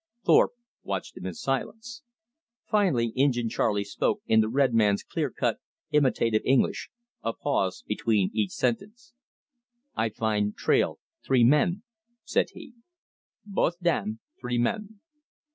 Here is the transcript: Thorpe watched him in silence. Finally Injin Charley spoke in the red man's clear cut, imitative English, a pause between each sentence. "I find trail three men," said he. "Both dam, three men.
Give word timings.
Thorpe 0.25 0.53
watched 0.81 1.15
him 1.15 1.27
in 1.27 1.35
silence. 1.35 2.01
Finally 2.65 3.09
Injin 3.15 3.49
Charley 3.49 3.83
spoke 3.83 4.23
in 4.25 4.41
the 4.41 4.49
red 4.49 4.73
man's 4.73 5.03
clear 5.03 5.29
cut, 5.29 5.57
imitative 5.91 6.41
English, 6.43 6.89
a 7.21 7.33
pause 7.33 7.83
between 7.85 8.31
each 8.33 8.49
sentence. 8.49 9.13
"I 9.93 10.09
find 10.09 10.57
trail 10.57 10.97
three 11.23 11.43
men," 11.43 11.83
said 12.23 12.47
he. 12.53 12.73
"Both 13.45 13.79
dam, 13.79 14.21
three 14.39 14.57
men. 14.57 15.01